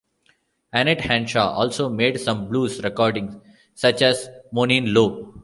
Annette 0.73 1.01
Hanshaw 1.01 1.53
also 1.53 1.87
made 1.87 2.19
some 2.19 2.47
blues 2.49 2.81
recordings, 2.81 3.35
such 3.75 4.01
as 4.01 4.29
"Moanin' 4.51 4.95
Low". 4.95 5.31